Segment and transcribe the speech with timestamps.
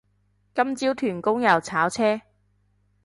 [0.55, 2.21] 今朝屯公又炒車